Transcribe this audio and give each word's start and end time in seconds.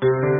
Bienvenidos 0.00 0.36
a 0.36 0.37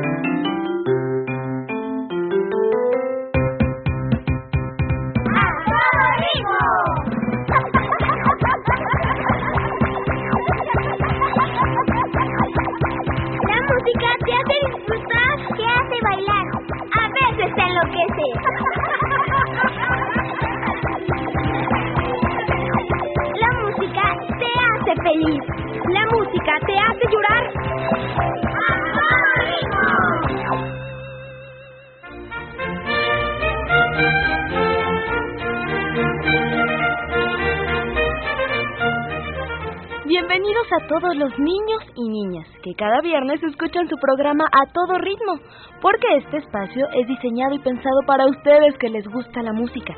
los 41.18 41.36
niños 41.38 41.82
y 41.96 42.08
niñas 42.08 42.46
que 42.62 42.74
cada 42.74 43.00
viernes 43.00 43.42
escuchan 43.42 43.88
su 43.88 43.96
programa 43.96 44.44
a 44.46 44.72
todo 44.72 44.98
ritmo, 44.98 45.40
porque 45.82 46.06
este 46.16 46.36
espacio 46.38 46.86
es 46.94 47.06
diseñado 47.08 47.54
y 47.54 47.58
pensado 47.58 48.00
para 48.06 48.26
ustedes 48.26 48.78
que 48.78 48.88
les 48.88 49.06
gusta 49.08 49.42
la 49.42 49.52
música. 49.52 49.94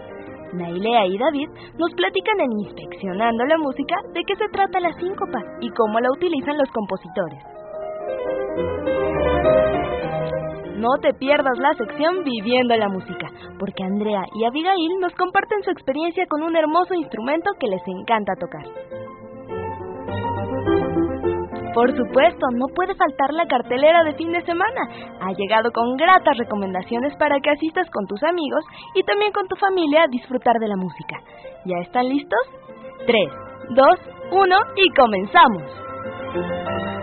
Nailea 0.53 1.06
y 1.08 1.18
David 1.18 1.50
nos 1.78 1.94
platican 1.94 2.40
en 2.40 2.52
Inspeccionando 2.52 3.46
la 3.46 3.58
Música 3.58 3.96
de 4.14 4.22
qué 4.25 4.36
se 4.36 4.48
trata 4.50 4.80
la 4.80 4.94
síncopa 4.94 5.40
y 5.59 5.69
cómo 5.72 6.00
la 6.00 6.09
utilizan 6.12 6.58
los 6.58 6.69
compositores. 6.72 7.44
No 10.79 10.88
te 11.01 11.13
pierdas 11.13 11.59
la 11.59 11.73
sección 11.73 12.23
Viviendo 12.23 12.73
la 12.78 12.88
Música, 12.88 13.28
porque 13.59 13.84
Andrea 13.84 14.23
y 14.34 14.45
Abigail 14.45 14.97
nos 15.01 15.13
comparten 15.16 15.62
su 15.62 15.72
experiencia 15.72 16.25
con 16.29 16.41
un 16.41 16.56
hermoso 16.56 16.94
instrumento 16.94 17.51
que 17.59 17.67
les 17.67 17.81
encanta 17.85 18.31
tocar. 18.40 18.63
Por 21.73 21.91
supuesto, 21.97 22.47
no 22.56 22.68
puede 22.73 22.95
faltar 22.95 23.34
la 23.34 23.45
cartelera 23.47 24.06
de 24.06 24.16
fin 24.16 24.31
de 24.31 24.41
semana. 24.45 24.88
Ha 25.19 25.34
llegado 25.34 25.69
con 25.73 25.97
gratas 25.97 26.38
recomendaciones 26.38 27.13
para 27.18 27.41
que 27.41 27.50
asistas 27.50 27.89
con 27.91 28.07
tus 28.07 28.23
amigos 28.23 28.63
y 28.95 29.03
también 29.03 29.34
con 29.34 29.50
tu 29.50 29.57
familia 29.57 30.03
a 30.03 30.07
disfrutar 30.07 30.59
de 30.59 30.69
la 30.69 30.78
música. 30.78 31.18
¿Ya 31.66 31.75
están 31.84 32.07
listos? 32.07 32.39
3, 33.06 33.29
2, 33.75 33.85
1 34.31 34.57
y 34.78 34.89
comenzamos. 34.95 36.99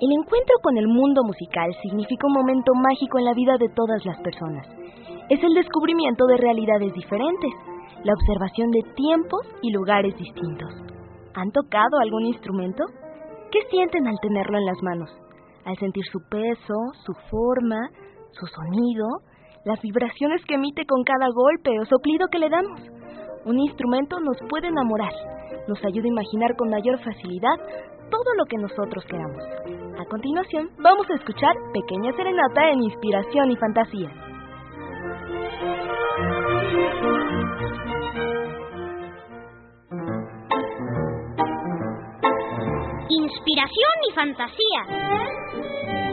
El 0.00 0.12
encuentro 0.12 0.56
con 0.62 0.78
el 0.78 0.88
mundo 0.88 1.20
musical 1.24 1.76
significa 1.82 2.26
un 2.26 2.32
momento 2.32 2.72
mágico 2.74 3.18
en 3.18 3.26
la 3.26 3.34
vida 3.34 3.58
de 3.58 3.68
todas 3.68 4.02
las 4.06 4.18
personas. 4.22 4.66
Es 5.28 5.44
el 5.44 5.52
descubrimiento 5.52 6.24
de 6.24 6.38
realidades 6.38 6.94
diferentes, 6.94 7.52
la 8.02 8.14
observación 8.14 8.70
de 8.70 8.80
tiempos 8.96 9.46
y 9.60 9.70
lugares 9.70 10.16
distintos. 10.16 10.72
¿Han 11.34 11.52
tocado 11.52 11.98
algún 12.00 12.24
instrumento? 12.24 12.82
¿Qué 13.52 13.58
sienten 13.68 14.08
al 14.08 14.16
tenerlo 14.22 14.56
en 14.56 14.64
las 14.64 14.82
manos? 14.82 15.10
Al 15.66 15.76
sentir 15.76 16.04
su 16.10 16.18
peso, 16.30 16.76
su 17.04 17.12
forma, 17.28 17.90
su 18.30 18.46
sonido, 18.46 19.04
las 19.66 19.82
vibraciones 19.82 20.40
que 20.46 20.54
emite 20.54 20.86
con 20.86 21.04
cada 21.04 21.28
golpe 21.28 21.78
o 21.78 21.84
soplido 21.84 22.28
que 22.28 22.38
le 22.38 22.48
damos. 22.48 22.80
Un 23.44 23.60
instrumento 23.60 24.18
nos 24.18 24.38
puede 24.48 24.68
enamorar, 24.68 25.12
nos 25.68 25.84
ayuda 25.84 26.06
a 26.06 26.14
imaginar 26.16 26.56
con 26.56 26.70
mayor 26.70 26.98
facilidad 27.04 27.56
todo 28.10 28.34
lo 28.38 28.46
que 28.46 28.56
nosotros 28.56 29.04
queramos. 29.04 29.79
Continuación, 30.10 30.70
vamos 30.78 31.06
a 31.08 31.14
escuchar 31.14 31.54
Pequeña 31.72 32.10
Serenata 32.16 32.68
en 32.72 32.82
Inspiración 32.82 33.48
y 33.52 33.56
Fantasía. 33.56 34.10
Inspiración 43.08 43.94
y 44.08 44.12
Fantasía. 44.12 46.09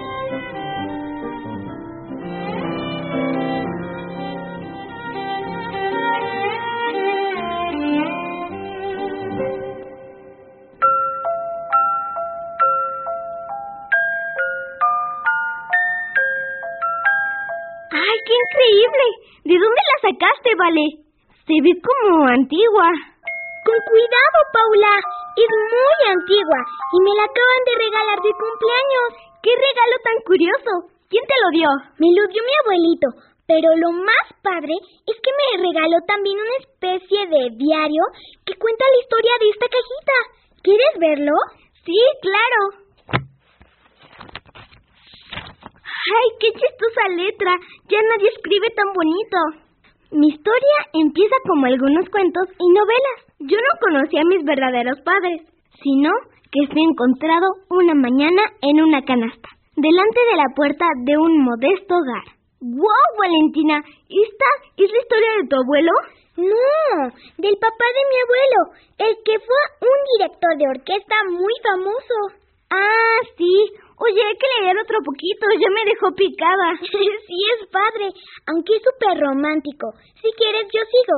Increíble! 18.32 19.06
¿De 19.44 19.56
dónde 19.56 19.82
la 19.88 19.98
sacaste, 20.12 20.52
Vale? 20.58 20.86
Se 21.48 21.56
ve 21.64 21.72
como 21.80 22.28
antigua. 22.28 22.92
Con 23.64 23.80
cuidado, 23.88 24.38
Paula. 24.52 24.94
Es 25.38 25.48
muy 25.48 25.98
antigua 26.12 26.60
y 26.92 26.98
me 27.04 27.14
la 27.16 27.24
acaban 27.24 27.62
de 27.64 27.76
regalar 27.78 28.20
de 28.20 28.34
cumpleaños. 28.36 29.08
¡Qué 29.44 29.54
regalo 29.54 29.96
tan 30.04 30.18
curioso! 30.26 30.72
¿Quién 31.08 31.24
te 31.24 31.38
lo 31.40 31.50
dio? 31.56 31.70
Me 32.02 32.10
lo 32.12 32.24
dio 32.28 32.42
mi 32.44 32.56
abuelito. 32.64 33.08
Pero 33.48 33.72
lo 33.80 33.92
más 34.04 34.26
padre 34.44 34.76
es 35.08 35.16
que 35.24 35.32
me 35.32 35.64
regaló 35.64 36.04
también 36.04 36.36
una 36.36 36.58
especie 36.60 37.22
de 37.32 37.56
diario 37.56 38.04
que 38.44 38.60
cuenta 38.60 38.84
la 38.92 39.00
historia 39.00 39.34
de 39.40 39.50
esta 39.56 39.68
cajita. 39.72 40.18
¿Quieres 40.64 40.94
verlo? 41.00 41.36
Sí, 41.86 41.96
claro. 42.20 42.87
¡Ay, 46.08 46.28
qué 46.40 46.48
chistosa 46.52 47.04
letra! 47.16 47.52
Ya 47.90 48.00
nadie 48.00 48.30
escribe 48.30 48.68
tan 48.72 48.94
bonito. 48.94 49.38
Mi 50.12 50.30
historia 50.30 50.78
empieza 50.94 51.36
como 51.48 51.66
algunos 51.66 52.08
cuentos 52.10 52.48
y 52.48 52.68
novelas. 52.72 53.20
Yo 53.40 53.58
no 53.58 53.72
conocí 53.82 54.18
a 54.18 54.24
mis 54.24 54.44
verdaderos 54.46 55.02
padres, 55.02 55.42
sino 55.84 56.10
que 56.52 56.72
fui 56.72 56.82
encontrado 56.82 57.48
una 57.70 57.94
mañana 57.94 58.42
en 58.62 58.82
una 58.82 59.04
canasta, 59.04 59.50
delante 59.76 60.20
de 60.32 60.38
la 60.38 60.48
puerta 60.56 60.86
de 61.04 61.18
un 61.18 61.44
modesto 61.44 61.96
hogar. 61.96 62.24
¡Wow, 62.62 63.10
Valentina! 63.20 63.84
¿Esta 64.08 64.50
es 64.78 64.90
la 64.90 65.00
historia 65.00 65.32
de 65.42 65.48
tu 65.50 65.56
abuelo? 65.60 65.92
No, 66.38 67.12
del 67.38 67.58
papá 67.58 67.86
de 67.92 68.04
mi 68.08 68.18
abuelo, 68.24 68.60
el 68.98 69.14
que 69.26 69.40
fue 69.40 69.62
un 69.82 70.00
director 70.18 70.52
de 70.58 70.70
orquesta 70.70 71.16
muy 71.30 71.54
famoso. 71.62 72.48
Ah, 72.70 73.20
sí. 73.38 73.87
Oye, 73.98 74.22
hay 74.22 74.38
que 74.38 74.62
leer 74.62 74.78
otro 74.78 74.98
poquito, 75.04 75.50
ya 75.58 75.70
me 75.74 75.90
dejó 75.90 76.14
picada. 76.14 76.78
sí, 76.82 77.38
es 77.58 77.66
padre, 77.74 78.14
aunque 78.46 78.78
es 78.78 78.84
súper 78.86 79.18
romántico. 79.18 79.90
Si 80.22 80.30
quieres, 80.38 80.70
yo 80.70 80.82
sigo. 80.86 81.18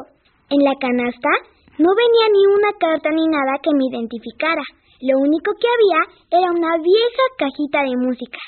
En 0.49 0.63
la 0.63 0.73
canasta 0.79 1.29
no 1.77 1.89
venía 1.93 2.25
ni 2.31 2.43
una 2.47 2.71
carta 2.79 3.09
ni 3.11 3.27
nada 3.27 3.59
que 3.61 3.75
me 3.75 3.85
identificara. 3.91 4.63
Lo 5.01 5.19
único 5.19 5.51
que 5.59 5.67
había 5.67 6.01
era 6.31 6.51
una 6.51 6.77
vieja 6.79 7.23
cajita 7.37 7.83
de 7.83 7.95
música. 7.95 8.39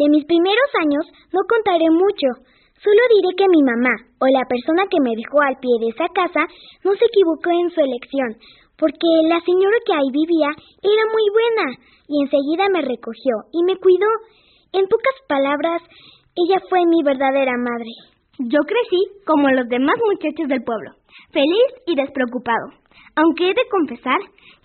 De 0.00 0.08
mis 0.08 0.24
primeros 0.24 0.70
años 0.80 1.04
no 1.28 1.44
contaré 1.44 1.84
mucho, 1.92 2.28
solo 2.80 3.02
diré 3.12 3.36
que 3.36 3.52
mi 3.52 3.60
mamá 3.60 3.92
o 4.16 4.24
la 4.32 4.48
persona 4.48 4.88
que 4.88 4.96
me 4.96 5.12
dejó 5.12 5.44
al 5.44 5.60
pie 5.60 5.76
de 5.76 5.92
esa 5.92 6.08
casa 6.16 6.48
no 6.80 6.96
se 6.96 7.04
equivocó 7.04 7.52
en 7.52 7.68
su 7.68 7.84
elección, 7.84 8.32
porque 8.80 9.28
la 9.28 9.44
señora 9.44 9.76
que 9.84 9.92
ahí 9.92 10.08
vivía 10.08 10.56
era 10.80 11.04
muy 11.04 11.26
buena 11.36 11.66
y 12.08 12.16
enseguida 12.24 12.72
me 12.72 12.80
recogió 12.80 13.44
y 13.52 13.60
me 13.68 13.76
cuidó. 13.76 14.08
En 14.72 14.88
pocas 14.88 15.16
palabras, 15.28 15.84
ella 16.32 16.64
fue 16.70 16.80
mi 16.88 17.04
verdadera 17.04 17.60
madre. 17.60 17.92
Yo 18.40 18.60
crecí 18.64 19.04
como 19.28 19.52
los 19.52 19.68
demás 19.68 20.00
muchachos 20.00 20.48
del 20.48 20.64
pueblo, 20.64 20.96
feliz 21.28 21.70
y 21.84 21.92
despreocupado, 21.92 22.72
aunque 23.20 23.52
he 23.52 23.52
de 23.52 23.68
confesar 23.68 24.20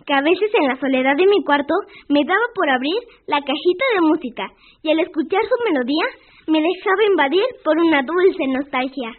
que 0.06 0.14
a 0.14 0.22
veces 0.22 0.52
en 0.54 0.68
la 0.68 0.80
soledad 0.80 1.16
de 1.18 1.28
mi 1.28 1.44
cuarto 1.44 1.74
me 2.10 2.24
daba 2.26 2.46
por 2.54 2.70
abrir 2.70 3.02
la 3.28 3.40
cajita 3.40 3.86
de 3.96 4.02
música 4.02 4.48
y 4.84 4.92
al 4.92 5.00
escuchar 5.00 5.42
su 5.44 5.72
melodía 5.72 6.06
me 6.48 6.62
dejaba 6.62 7.10
invadir 7.10 7.46
por 7.64 7.78
una 7.78 8.02
dulce 8.04 8.48
nostalgia. 8.48 9.12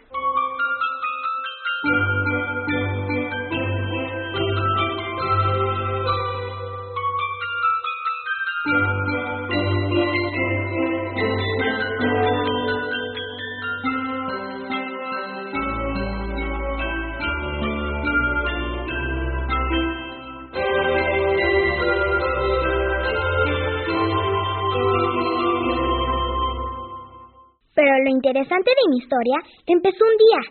Interesante 28.27 28.71
de 28.75 28.89
mi 28.91 28.97
historia 28.99 29.39
empezó 29.67 30.03
un 30.03 30.17
día. 30.19 30.41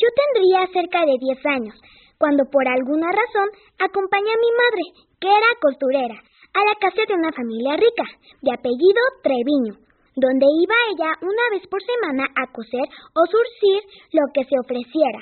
Yo 0.00 0.08
tendría 0.16 0.72
cerca 0.72 1.04
de 1.04 1.16
10 1.20 1.46
años, 1.46 1.76
cuando 2.16 2.44
por 2.50 2.64
alguna 2.66 3.12
razón 3.12 3.48
acompañé 3.76 4.32
a 4.32 4.40
mi 4.40 4.52
madre, 4.56 4.84
que 5.20 5.28
era 5.28 5.60
costurera, 5.60 6.16
a 6.16 6.60
la 6.64 6.74
casa 6.80 7.04
de 7.04 7.12
una 7.12 7.32
familia 7.32 7.76
rica, 7.76 8.06
de 8.40 8.52
apellido 8.56 9.02
Treviño, 9.22 9.76
donde 10.16 10.46
iba 10.48 10.76
ella 10.96 11.12
una 11.20 11.44
vez 11.52 11.68
por 11.68 11.80
semana 11.84 12.24
a 12.24 12.48
coser 12.52 12.88
o 13.12 13.20
surcir 13.28 13.84
lo 14.16 14.24
que 14.32 14.44
se 14.48 14.56
ofreciera. 14.56 15.20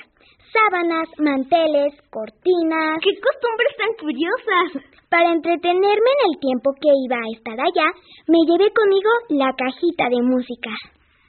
Sábanas, 0.55 1.11
manteles, 1.19 1.99
cortinas. 2.07 2.95
¡Qué 3.03 3.11
costumbres 3.19 3.75
tan 3.75 3.91
curiosas! 3.99 4.87
Para 5.11 5.35
entretenerme 5.35 6.11
en 6.15 6.21
el 6.31 6.39
tiempo 6.39 6.71
que 6.79 6.91
iba 6.95 7.19
a 7.19 7.31
estar 7.35 7.59
allá, 7.59 7.91
me 8.27 8.39
llevé 8.47 8.71
conmigo 8.71 9.11
la 9.35 9.51
cajita 9.51 10.07
de 10.07 10.21
música. 10.23 10.71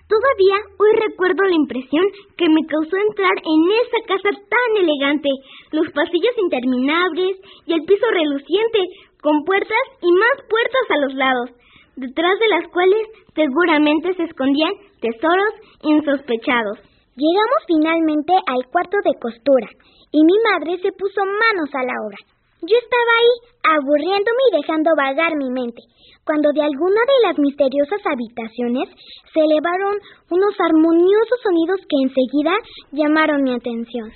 Todavía 0.06 0.56
hoy 0.78 0.92
recuerdo 1.02 1.42
la 1.42 1.56
impresión 1.56 2.04
que 2.38 2.48
me 2.48 2.62
causó 2.66 2.96
entrar 2.96 3.34
en 3.42 3.60
esa 3.74 4.00
casa 4.06 4.30
tan 4.38 4.70
elegante, 4.78 5.28
los 5.72 5.90
pasillos 5.90 6.34
interminables 6.38 7.36
y 7.66 7.72
el 7.74 7.82
piso 7.82 8.06
reluciente, 8.10 8.78
con 9.20 9.42
puertas 9.42 9.86
y 10.00 10.10
más 10.12 10.36
puertas 10.48 10.86
a 10.90 10.98
los 10.98 11.14
lados, 11.14 11.50
detrás 11.96 12.38
de 12.38 12.48
las 12.48 12.68
cuales 12.70 13.02
seguramente 13.34 14.14
se 14.14 14.24
escondían 14.24 14.72
tesoros 15.00 15.54
insospechados. 15.82 16.78
Llegamos 17.16 17.60
finalmente 17.66 18.32
al 18.46 18.62
cuarto 18.70 18.98
de 19.02 19.18
costura 19.18 19.68
y 20.12 20.22
mi 20.22 20.38
madre 20.52 20.78
se 20.82 20.92
puso 20.92 21.20
manos 21.24 21.74
a 21.74 21.82
la 21.82 21.94
obra. 22.06 22.35
Yo 22.68 22.76
estaba 22.76 23.12
ahí, 23.20 23.78
aburriéndome 23.78 24.42
y 24.50 24.56
dejando 24.56 24.90
vagar 24.96 25.36
mi 25.36 25.50
mente, 25.50 25.82
cuando 26.24 26.50
de 26.52 26.62
alguna 26.62 27.00
de 27.06 27.28
las 27.28 27.38
misteriosas 27.38 28.00
habitaciones 28.04 28.88
se 29.32 29.40
elevaron 29.40 29.94
unos 30.30 30.54
armoniosos 30.58 31.38
sonidos 31.44 31.80
que 31.88 32.02
enseguida 32.02 32.54
llamaron 32.90 33.42
mi 33.44 33.54
atención. 33.54 34.10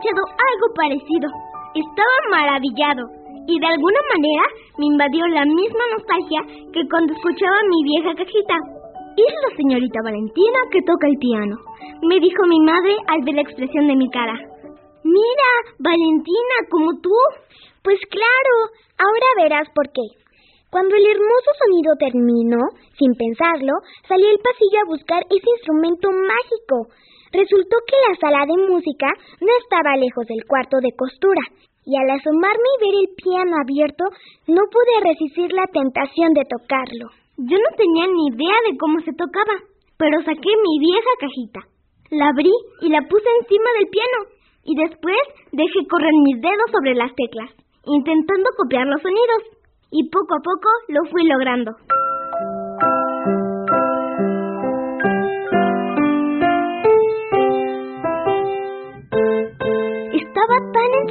Escuchado 0.00 0.24
algo 0.32 0.66
parecido. 0.74 1.28
Estaba 1.74 2.16
maravillado 2.30 3.04
y 3.46 3.60
de 3.60 3.66
alguna 3.66 4.00
manera 4.16 4.44
me 4.78 4.86
invadió 4.86 5.26
la 5.28 5.44
misma 5.44 5.84
nostalgia 5.92 6.40
que 6.72 6.88
cuando 6.88 7.12
escuchaba 7.12 7.56
mi 7.68 7.84
vieja 7.84 8.14
cajita. 8.16 8.56
Es 9.16 9.32
la 9.44 9.56
señorita 9.56 10.00
Valentina 10.02 10.58
que 10.70 10.82
toca 10.82 11.06
el 11.06 11.18
piano, 11.18 11.56
me 12.02 12.18
dijo 12.20 12.46
mi 12.46 12.60
madre 12.60 12.96
al 13.08 13.20
ver 13.24 13.34
la 13.34 13.42
expresión 13.42 13.88
de 13.88 13.96
mi 13.96 14.08
cara. 14.10 14.34
Mira, 15.04 15.50
Valentina, 15.78 16.56
como 16.70 16.92
tú. 17.02 17.16
Pues 17.82 17.98
claro, 18.10 18.54
ahora 18.96 19.28
verás 19.36 19.68
por 19.74 19.88
qué. 19.92 20.06
Cuando 20.70 20.94
el 20.94 21.04
hermoso 21.04 21.50
sonido 21.58 21.92
terminó, 21.98 22.62
sin 22.96 23.12
pensarlo, 23.18 23.72
salí 24.06 24.24
al 24.24 24.38
pasillo 24.38 24.78
a 24.80 24.88
buscar 24.88 25.22
ese 25.28 25.50
instrumento 25.58 26.08
mágico. 26.12 26.94
Resultó 27.32 27.76
que 27.86 27.96
la 28.10 28.14
sala 28.18 28.42
de 28.46 28.56
música 28.66 29.06
no 29.40 29.52
estaba 29.62 29.96
lejos 29.96 30.26
del 30.26 30.44
cuarto 30.46 30.78
de 30.82 30.90
costura, 30.98 31.42
y 31.86 31.96
al 31.96 32.10
asomarme 32.10 32.68
y 32.74 32.80
ver 32.82 32.94
el 33.02 33.08
piano 33.14 33.54
abierto, 33.62 34.04
no 34.46 34.62
pude 34.66 35.10
resistir 35.14 35.52
la 35.52 35.66
tentación 35.72 36.34
de 36.34 36.44
tocarlo. 36.44 37.06
Yo 37.38 37.56
no 37.56 37.70
tenía 37.78 38.06
ni 38.10 38.34
idea 38.34 38.58
de 38.68 38.76
cómo 38.76 39.00
se 39.00 39.14
tocaba, 39.14 39.56
pero 39.96 40.18
saqué 40.26 40.52
mi 40.58 40.74
vieja 40.82 41.12
cajita. 41.20 41.60
La 42.10 42.28
abrí 42.34 42.52
y 42.82 42.88
la 42.90 43.00
puse 43.06 43.30
encima 43.40 43.70
del 43.78 43.88
piano, 43.88 44.18
y 44.64 44.74
después 44.74 45.22
dejé 45.52 45.86
correr 45.88 46.12
mis 46.26 46.42
dedos 46.42 46.68
sobre 46.72 46.94
las 46.94 47.14
teclas, 47.14 47.50
intentando 47.86 48.50
copiar 48.58 48.86
los 48.86 49.00
sonidos, 49.00 49.42
y 49.90 50.10
poco 50.10 50.34
a 50.34 50.42
poco 50.42 50.68
lo 50.88 51.10
fui 51.10 51.24
logrando. 51.26 51.72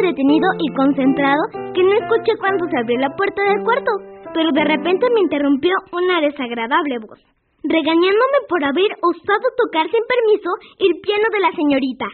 Tan 0.10 0.18
entretenido 0.18 0.48
y 0.60 0.74
concentrado 0.74 1.42
que 1.74 1.84
no 1.84 1.94
escuché 1.94 2.38
cuando 2.40 2.66
se 2.70 2.78
abrió 2.78 2.98
la 3.00 3.16
puerta 3.16 3.42
del 3.44 3.64
cuarto, 3.64 3.92
pero 4.34 4.50
de 4.52 4.64
repente 4.64 5.08
me 5.14 5.22
interrumpió 5.22 5.74
una 5.92 6.22
desagradable 6.22 7.00
voz, 7.00 7.20
regañándome 7.64 8.40
por 8.48 8.64
haber 8.64 8.92
osado 9.02 9.48
tocar 9.58 9.86
sin 9.90 10.04
permiso 10.06 10.50
el 10.80 11.00
piano 11.02 11.26
de 11.32 11.40
la 11.40 11.52
señorita. 11.52 12.06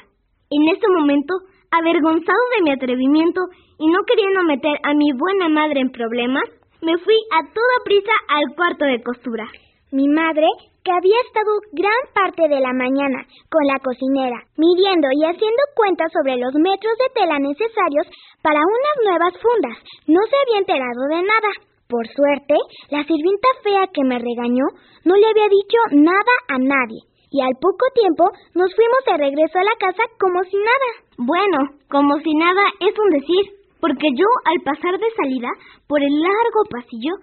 En 0.51 0.67
ese 0.69 0.87
momento, 0.89 1.33
avergonzado 1.71 2.43
de 2.55 2.63
mi 2.63 2.71
atrevimiento 2.71 3.41
y 3.79 3.87
no 3.87 3.99
queriendo 4.05 4.43
meter 4.43 4.77
a 4.83 4.93
mi 4.93 5.11
buena 5.13 5.49
madre 5.49 5.81
en 5.81 5.91
problemas, 5.91 6.43
me 6.81 6.97
fui 6.97 7.15
a 7.31 7.43
toda 7.53 7.83
prisa 7.83 8.13
al 8.27 8.55
cuarto 8.55 8.85
de 8.85 9.01
costura. 9.01 9.45
Mi 9.91 10.07
madre, 10.07 10.47
que 10.83 10.91
había 10.91 11.17
estado 11.25 11.51
gran 11.73 12.01
parte 12.13 12.49
de 12.49 12.59
la 12.59 12.73
mañana 12.73 13.21
con 13.49 13.61
la 13.69 13.77
cocinera, 13.79 14.41
midiendo 14.57 15.07
y 15.13 15.25
haciendo 15.25 15.61
cuentas 15.75 16.11
sobre 16.11 16.37
los 16.37 16.53
metros 16.57 16.93
de 16.97 17.13
tela 17.13 17.37
necesarios 17.37 18.09
para 18.41 18.65
unas 18.65 18.97
nuevas 19.05 19.33
fundas, 19.37 19.77
no 20.07 20.21
se 20.25 20.37
había 20.41 20.61
enterado 20.61 21.01
de 21.09 21.21
nada. 21.21 21.51
Por 21.85 22.05
suerte, 22.09 22.57
la 22.89 23.05
sirvienta 23.05 23.49
fea 23.61 23.85
que 23.93 24.03
me 24.05 24.17
regañó 24.17 24.65
no 25.05 25.15
le 25.15 25.27
había 25.29 25.49
dicho 25.53 25.77
nada 26.01 26.33
a 26.49 26.57
nadie, 26.57 27.05
y 27.29 27.41
al 27.41 27.53
poco 27.61 27.85
tiempo 27.93 28.25
nos 28.57 28.73
fuimos 28.73 29.01
de 29.05 29.21
regreso 29.21 29.59
a 29.61 29.69
la 29.69 29.77
casa 29.77 30.01
como 30.17 30.41
si 30.49 30.57
nada. 30.57 30.89
Bueno, 31.17 31.77
como 31.89 32.17
si 32.25 32.33
nada 32.33 32.65
es 32.81 32.93
un 32.97 33.09
decir, 33.13 33.53
porque 33.79 34.09
yo 34.17 34.25
al 34.49 34.65
pasar 34.65 34.97
de 34.97 35.13
salida 35.13 35.49
por 35.87 36.01
el 36.01 36.13
largo 36.21 36.61
pasillo 36.73 37.13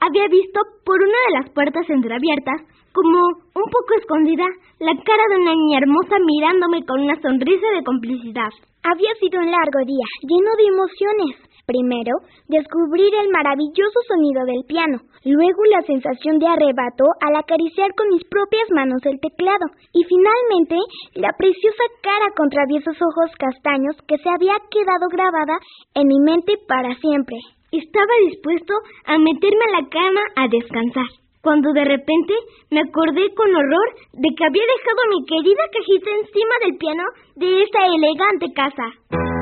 había 0.00 0.26
visto 0.28 0.60
por 0.84 0.96
una 0.96 1.18
de 1.28 1.34
las 1.38 1.50
puertas 1.52 1.88
entreabiertas, 1.88 2.60
como 2.92 3.20
un 3.54 3.68
poco 3.70 3.94
escondida, 4.00 4.44
la 4.80 4.94
cara 5.04 5.24
de 5.30 5.36
una 5.40 5.54
niña 5.54 5.78
hermosa 5.78 6.16
mirándome 6.24 6.84
con 6.84 7.00
una 7.00 7.20
sonrisa 7.20 7.68
de 7.76 7.84
complicidad. 7.84 8.50
Había 8.82 9.12
sido 9.20 9.38
un 9.40 9.50
largo 9.50 9.80
día, 9.86 10.06
lleno 10.26 10.50
de 10.56 10.66
emociones. 10.66 11.50
Primero, 11.66 12.18
descubrir 12.48 13.14
el 13.14 13.30
maravilloso 13.30 13.98
sonido 14.08 14.42
del 14.42 14.64
piano, 14.66 14.98
luego 15.22 15.62
la 15.70 15.82
sensación 15.86 16.40
de 16.40 16.48
arrebato 16.48 17.04
al 17.20 17.36
acariciar 17.36 17.94
con 17.94 18.08
mis 18.08 18.24
propias 18.26 18.66
manos 18.74 18.98
el 19.04 19.20
teclado, 19.20 19.70
y 19.94 20.02
finalmente 20.02 20.74
la 21.14 21.30
preciosa 21.38 21.84
cara 22.02 22.26
con 22.34 22.48
traviesos 22.48 22.96
ojos 22.98 23.30
castaños 23.38 23.94
que 24.08 24.18
se 24.18 24.28
había 24.34 24.58
quedado 24.66 25.06
grabada 25.12 25.60
en 25.94 26.08
mi 26.08 26.18
mente 26.18 26.58
para 26.66 26.90
siempre. 26.98 27.36
Estaba 27.72 28.12
dispuesto 28.28 28.74
a 29.06 29.18
meterme 29.18 29.64
a 29.68 29.80
la 29.80 29.88
cama 29.88 30.20
a 30.36 30.48
descansar, 30.48 31.06
cuando 31.40 31.72
de 31.72 31.84
repente 31.84 32.34
me 32.70 32.80
acordé 32.80 33.32
con 33.34 33.54
horror 33.54 33.88
de 34.12 34.28
que 34.36 34.44
había 34.44 34.62
dejado 34.62 35.00
mi 35.10 35.24
querida 35.24 35.62
cajita 35.72 36.10
encima 36.10 36.54
del 36.64 36.76
piano 36.78 37.04
de 37.36 37.62
esa 37.62 37.86
elegante 37.86 38.52
casa. 38.54 39.39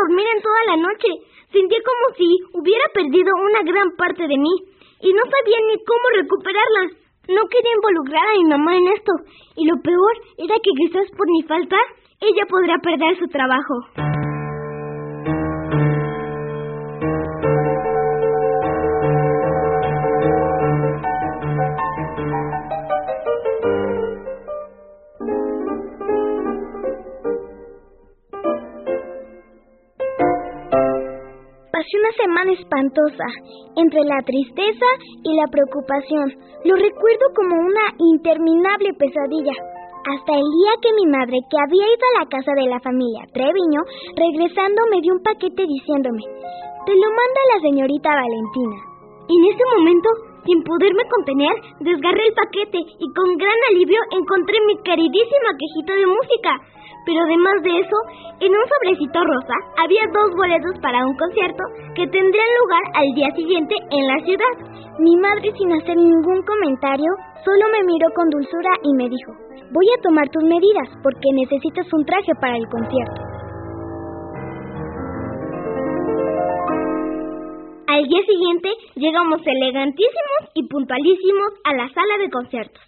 Dormir 0.00 0.26
en 0.34 0.42
toda 0.42 0.62
la 0.66 0.76
noche. 0.76 1.08
Sentí 1.52 1.76
como 1.84 2.16
si 2.16 2.28
hubiera 2.54 2.84
perdido 2.94 3.32
una 3.36 3.62
gran 3.62 3.88
parte 3.96 4.22
de 4.22 4.38
mí 4.38 4.54
y 5.00 5.12
no 5.12 5.22
sabía 5.24 5.58
ni 5.68 5.76
cómo 5.84 6.04
recuperarla. 6.16 6.82
No 7.28 7.42
quería 7.48 7.76
involucrar 7.76 8.26
a 8.26 8.38
mi 8.38 8.44
mamá 8.44 8.76
en 8.76 8.88
esto 8.88 9.12
y 9.56 9.66
lo 9.66 9.76
peor 9.82 10.14
era 10.38 10.56
que 10.56 10.72
quizás 10.76 11.08
por 11.16 11.26
mi 11.30 11.42
falta 11.42 11.76
ella 12.20 12.46
podría 12.48 12.78
perder 12.78 13.18
su 13.18 13.26
trabajo. 13.28 14.11
Entre 33.76 34.00
la 34.04 34.18
tristeza 34.24 34.88
y 35.22 35.36
la 35.36 35.46
preocupación. 35.50 36.34
Lo 36.64 36.74
recuerdo 36.74 37.26
como 37.36 37.54
una 37.60 37.86
interminable 37.98 38.94
pesadilla. 38.94 39.54
Hasta 40.02 40.32
el 40.34 40.42
día 40.42 40.72
que 40.82 40.94
mi 40.98 41.06
madre, 41.06 41.38
que 41.46 41.58
había 41.62 41.86
ido 41.86 42.04
a 42.10 42.18
la 42.22 42.26
casa 42.26 42.52
de 42.58 42.66
la 42.66 42.80
familia 42.80 43.22
Treviño, 43.32 43.82
regresando 44.16 44.82
me 44.90 45.00
dio 45.00 45.14
un 45.14 45.22
paquete 45.22 45.62
diciéndome, 45.62 46.22
te 46.86 46.94
lo 46.94 47.06
manda 47.06 47.50
la 47.54 47.60
señorita 47.62 48.10
Valentina. 48.10 48.78
En 49.30 49.40
ese 49.46 49.62
momento, 49.78 50.31
sin 50.44 50.62
poderme 50.62 51.04
contener, 51.08 51.54
desgarré 51.80 52.22
el 52.26 52.34
paquete 52.34 52.78
y 52.78 53.06
con 53.14 53.36
gran 53.38 53.60
alivio 53.70 54.00
encontré 54.10 54.58
mi 54.66 54.76
queridísima 54.82 55.50
quejita 55.58 55.94
de 55.94 56.06
música. 56.06 56.52
Pero 57.04 57.18
además 57.22 57.62
de 57.62 57.80
eso, 57.80 57.98
en 58.40 58.50
un 58.50 58.64
sobrecito 58.70 59.18
rosa 59.18 59.56
había 59.82 60.02
dos 60.14 60.30
boletos 60.36 60.78
para 60.82 61.06
un 61.06 61.16
concierto 61.16 61.62
que 61.94 62.06
tendrían 62.06 62.58
lugar 62.62 62.84
al 62.94 63.08
día 63.14 63.30
siguiente 63.34 63.74
en 63.90 64.06
la 64.06 64.18
ciudad. 64.24 64.54
Mi 64.98 65.16
madre, 65.16 65.50
sin 65.58 65.72
hacer 65.72 65.96
ningún 65.96 66.42
comentario, 66.42 67.10
solo 67.44 67.64
me 67.72 67.82
miró 67.86 68.06
con 68.14 68.30
dulzura 68.30 68.70
y 68.82 68.94
me 68.94 69.08
dijo, 69.08 69.32
voy 69.72 69.86
a 69.90 70.02
tomar 70.02 70.28
tus 70.30 70.44
medidas 70.44 70.88
porque 71.02 71.32
necesitas 71.32 71.86
un 71.92 72.04
traje 72.04 72.32
para 72.40 72.56
el 72.56 72.68
concierto. 72.68 73.31
Al 77.92 78.08
día 78.08 78.24
siguiente 78.24 78.70
llegamos 78.94 79.42
elegantísimos 79.44 80.40
y 80.54 80.66
puntualísimos 80.66 81.52
a 81.62 81.74
la 81.74 81.92
sala 81.92 82.16
de 82.24 82.30
conciertos. 82.30 82.80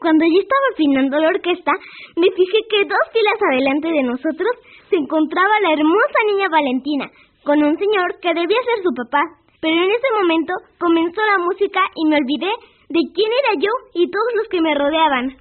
Cuando 0.00 0.24
yo 0.26 0.40
estaba 0.42 0.66
afinando 0.74 1.16
la 1.16 1.28
orquesta, 1.28 1.70
me 2.16 2.26
fijé 2.32 2.58
que 2.68 2.82
dos 2.82 3.04
filas 3.12 3.38
adelante 3.38 3.86
de 3.86 4.02
nosotros 4.02 4.50
se 4.90 4.96
encontraba 4.96 5.60
la 5.62 5.74
hermosa 5.74 6.18
niña 6.26 6.48
Valentina, 6.50 7.06
con 7.44 7.62
un 7.62 7.78
señor 7.78 8.18
que 8.20 8.34
debía 8.34 8.58
ser 8.66 8.82
su 8.82 8.90
papá. 8.98 9.22
Pero 9.60 9.78
en 9.78 9.90
ese 9.92 10.10
momento 10.18 10.52
comenzó 10.80 11.20
la 11.24 11.38
música 11.38 11.80
y 11.94 12.08
me 12.08 12.16
olvidé 12.16 12.50
de 12.88 13.00
quién 13.14 13.30
era 13.30 13.62
yo 13.62 13.70
y 13.94 14.10
todos 14.10 14.32
los 14.34 14.48
que 14.48 14.60
me 14.60 14.74
rodeaban. 14.74 15.36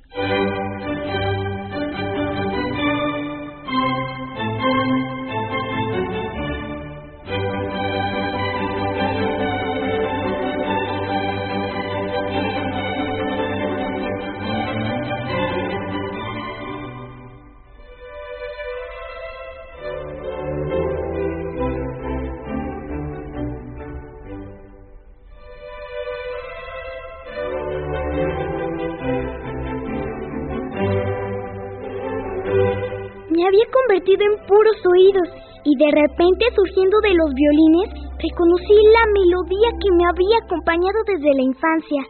Había 33.46 33.66
convertido 33.70 34.22
en 34.26 34.48
puros 34.48 34.78
oídos 34.86 35.30
y 35.64 35.76
de 35.76 35.92
repente 35.92 36.46
surgiendo 36.56 36.98
de 37.02 37.14
los 37.14 37.30
violines 37.34 37.90
reconocí 38.18 38.78
la 38.90 39.04
melodía 39.14 39.70
que 39.78 39.92
me 39.92 40.06
había 40.08 40.38
acompañado 40.46 41.00
desde 41.06 41.36
la 41.36 41.44
infancia, 41.44 42.02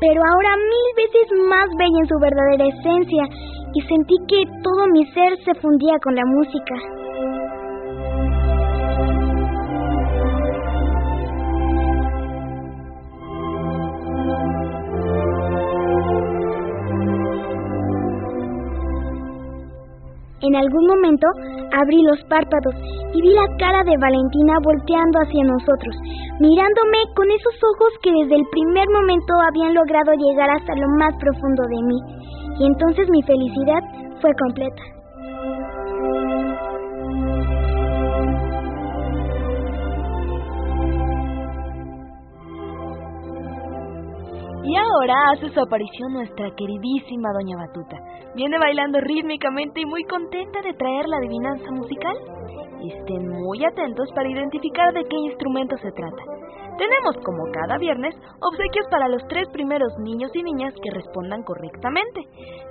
pero 0.00 0.20
ahora 0.24 0.56
mil 0.56 0.88
veces 0.96 1.26
más 1.46 1.68
bella 1.78 1.98
en 2.00 2.08
su 2.08 2.18
verdadera 2.18 2.66
esencia 2.66 3.24
y 3.74 3.80
sentí 3.82 4.16
que 4.28 4.42
todo 4.62 4.86
mi 4.88 5.04
ser 5.12 5.36
se 5.44 5.54
fundía 5.60 5.98
con 6.02 6.14
la 6.14 6.24
música. 6.26 7.01
En 20.42 20.56
algún 20.56 20.86
momento 20.86 21.26
abrí 21.70 22.02
los 22.02 22.18
párpados 22.24 22.74
y 23.14 23.22
vi 23.22 23.30
la 23.30 23.46
cara 23.58 23.84
de 23.84 23.96
Valentina 23.96 24.54
volteando 24.62 25.18
hacia 25.20 25.44
nosotros, 25.44 25.94
mirándome 26.40 26.98
con 27.14 27.30
esos 27.30 27.54
ojos 27.74 27.92
que 28.02 28.10
desde 28.10 28.36
el 28.36 28.46
primer 28.50 28.88
momento 28.90 29.34
habían 29.48 29.74
logrado 29.74 30.12
llegar 30.18 30.50
hasta 30.50 30.74
lo 30.74 30.88
más 30.98 31.14
profundo 31.20 31.62
de 31.62 31.82
mí. 31.86 31.98
Y 32.58 32.66
entonces 32.66 33.08
mi 33.10 33.22
felicidad 33.22 33.82
fue 34.20 34.30
completa. 34.34 35.01
Y 44.64 44.76
ahora 44.76 45.14
hace 45.32 45.50
su 45.50 45.60
aparición 45.60 46.12
nuestra 46.12 46.48
queridísima 46.54 47.32
Doña 47.32 47.56
Batuta. 47.56 47.96
Viene 48.36 48.58
bailando 48.58 49.00
rítmicamente 49.00 49.80
y 49.80 49.86
muy 49.86 50.04
contenta 50.04 50.62
de 50.62 50.72
traer 50.74 51.08
la 51.08 51.16
adivinanza 51.16 51.68
musical. 51.72 52.16
Estén 52.80 53.28
muy 53.28 53.64
atentos 53.64 54.08
para 54.14 54.30
identificar 54.30 54.92
de 54.94 55.04
qué 55.04 55.16
instrumento 55.16 55.76
se 55.78 55.90
trata. 55.90 56.31
Tenemos, 56.78 57.16
como 57.24 57.50
cada 57.52 57.78
viernes, 57.78 58.14
obsequios 58.40 58.86
para 58.90 59.08
los 59.08 59.22
tres 59.28 59.48
primeros 59.52 59.92
niños 59.98 60.30
y 60.34 60.42
niñas 60.42 60.74
que 60.82 60.90
respondan 60.90 61.42
correctamente. 61.42 62.22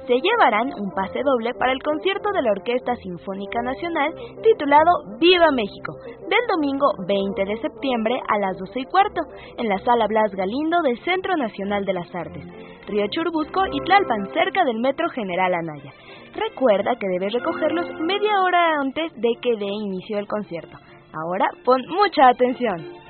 Se 0.07 0.19
llevarán 0.19 0.73
un 0.73 0.91
pase 0.91 1.21
doble 1.23 1.53
para 1.53 1.71
el 1.71 1.81
concierto 1.83 2.31
de 2.31 2.41
la 2.41 2.51
Orquesta 2.51 2.95
Sinfónica 2.95 3.61
Nacional 3.61 4.13
titulado 4.41 4.91
Viva 5.19 5.51
México, 5.51 5.93
del 6.27 6.45
domingo 6.49 6.87
20 7.07 7.45
de 7.45 7.61
septiembre 7.61 8.19
a 8.27 8.39
las 8.39 8.57
12 8.57 8.79
y 8.79 8.85
cuarto, 8.85 9.21
en 9.57 9.69
la 9.69 9.77
Sala 9.79 10.07
Blas 10.07 10.31
Galindo 10.31 10.81
del 10.81 10.99
Centro 11.03 11.35
Nacional 11.37 11.85
de 11.85 11.93
las 11.93 12.13
Artes, 12.15 12.43
Río 12.87 13.05
Churbusco 13.09 13.65
y 13.71 13.79
Tlalpan, 13.81 14.33
cerca 14.33 14.65
del 14.65 14.79
Metro 14.79 15.09
General 15.09 15.53
Anaya. 15.53 15.93
Recuerda 16.33 16.95
que 16.95 17.07
debes 17.07 17.33
recogerlos 17.33 17.87
media 17.99 18.41
hora 18.41 18.79
antes 18.79 19.11
de 19.15 19.29
que 19.41 19.57
dé 19.57 19.67
inicio 19.67 20.17
el 20.17 20.27
concierto. 20.27 20.77
Ahora 21.13 21.45
pon 21.65 21.81
mucha 21.89 22.29
atención. 22.29 23.01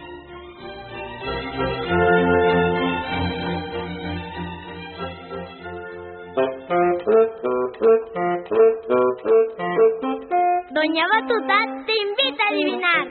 Doña 10.72 11.06
Batuta 11.12 11.58
te 11.86 11.94
invita 11.94 12.44
a 12.44 12.48
adivinar. 12.50 13.06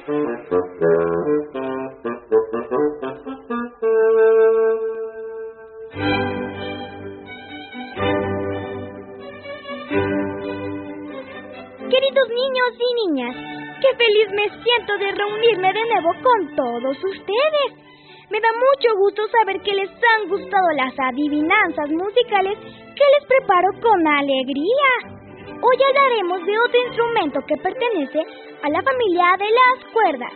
Queridos 11.90 12.28
niños 12.30 12.72
y 12.78 12.94
niñas, 13.06 13.36
qué 13.80 13.90
feliz 13.96 14.28
me 14.32 14.48
siento 14.62 14.96
de 14.98 15.12
reunirme 15.12 15.72
de 15.72 15.84
nuevo 15.86 16.10
con 16.22 16.56
todos 16.56 16.96
ustedes. 17.04 17.89
Me 18.30 18.38
da 18.38 18.48
mucho 18.54 18.94
gusto 18.96 19.22
saber 19.26 19.60
que 19.60 19.74
les 19.74 19.90
han 19.90 20.28
gustado 20.28 20.70
las 20.76 20.94
adivinanzas 20.96 21.90
musicales 21.90 22.56
que 22.60 23.04
les 23.18 23.26
preparo 23.26 23.70
con 23.82 24.06
alegría. 24.06 25.18
Hoy 25.60 25.76
hablaremos 25.88 26.46
de 26.46 26.56
otro 26.56 26.80
instrumento 26.86 27.40
que 27.44 27.56
pertenece 27.56 28.20
a 28.62 28.70
la 28.70 28.82
familia 28.82 29.34
de 29.36 29.50
las 29.50 29.92
cuerdas. 29.92 30.32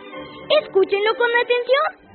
Escúchenlo 0.61 1.15
con 1.15 1.29
atención. 1.39 2.05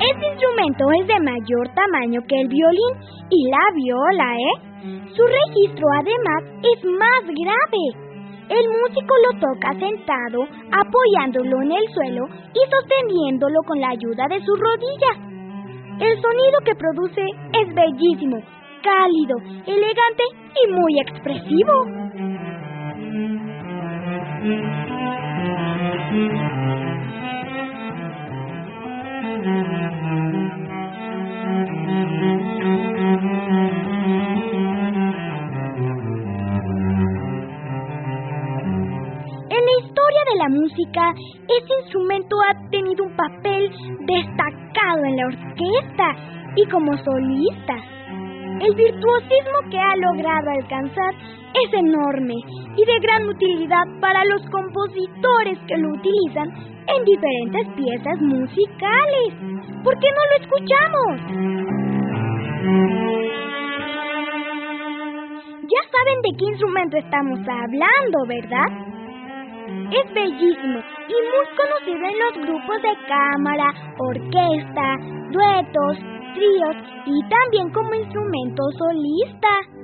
Este 0.00 0.26
instrumento 0.32 0.84
es 1.00 1.06
de 1.06 1.20
mayor 1.20 1.68
tamaño 1.76 2.20
que 2.26 2.40
el 2.40 2.48
violín 2.48 2.94
y 3.30 3.50
la 3.50 3.70
viola, 3.72 4.34
¿eh? 4.34 4.65
Su 4.82 5.22
registro 5.26 5.86
además 5.98 6.44
es 6.62 6.84
más 6.84 7.22
grave. 7.24 8.06
El 8.48 8.68
músico 8.68 9.14
lo 9.24 9.40
toca 9.40 9.72
sentado, 9.78 10.46
apoyándolo 10.70 11.62
en 11.62 11.72
el 11.72 11.88
suelo 11.92 12.26
y 12.54 12.60
sosteniéndolo 12.70 13.60
con 13.66 13.80
la 13.80 13.88
ayuda 13.88 14.28
de 14.28 14.40
sus 14.44 14.58
rodillas. 14.58 15.18
El 15.98 16.20
sonido 16.20 16.60
que 16.64 16.74
produce 16.74 17.22
es 17.52 17.74
bellísimo, 17.74 18.36
cálido, 18.82 19.38
elegante 19.66 20.24
y 20.62 20.72
muy 20.72 21.00
expresivo. 21.00 21.86
La 40.34 40.48
música, 40.48 41.14
ese 41.46 41.82
instrumento 41.82 42.36
ha 42.42 42.70
tenido 42.70 43.04
un 43.04 43.16
papel 43.16 43.70
destacado 44.00 45.04
en 45.04 45.16
la 45.16 45.26
orquesta 45.26 46.08
y 46.56 46.66
como 46.66 46.96
solista. 46.98 47.74
El 48.60 48.74
virtuosismo 48.74 49.70
que 49.70 49.78
ha 49.78 49.96
logrado 49.96 50.50
alcanzar 50.50 51.14
es 51.54 51.72
enorme 51.72 52.34
y 52.76 52.84
de 52.84 52.98
gran 53.00 53.28
utilidad 53.28 53.84
para 54.00 54.24
los 54.24 54.42
compositores 54.50 55.58
que 55.66 55.76
lo 55.76 55.90
utilizan 55.90 56.50
en 56.86 57.04
diferentes 57.04 57.68
piezas 57.76 58.20
musicales. 58.20 59.34
¿Por 59.84 59.98
qué 59.98 60.08
no 60.10 60.22
lo 60.30 60.36
escuchamos? 60.40 61.20
Ya 65.62 65.82
saben 65.90 66.22
de 66.22 66.36
qué 66.38 66.44
instrumento 66.46 66.96
estamos 66.96 67.40
hablando, 67.40 68.26
¿verdad? 68.26 68.95
Es 69.66 70.14
bellísimo 70.14 70.78
y 71.08 71.16
muy 71.32 71.46
conocido 71.56 72.06
en 72.06 72.18
los 72.18 72.46
grupos 72.46 72.82
de 72.82 72.94
cámara, 73.08 73.72
orquesta, 73.98 74.96
duetos, 75.32 75.98
tríos 76.34 76.76
y 77.06 77.28
también 77.28 77.70
como 77.72 77.94
instrumento 77.94 78.62
solista. 78.78 79.75